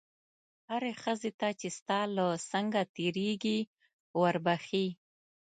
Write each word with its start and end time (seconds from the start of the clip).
هرې 0.69 0.91
ښځې 1.01 1.31
ته 1.39 1.47
چې 1.59 1.67
ستا 1.77 1.99
له 2.15 2.25
څنګه 2.51 2.81
تېرېږي 2.95 3.59
وربښې. 4.19 4.87